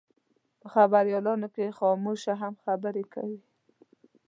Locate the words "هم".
2.41-2.53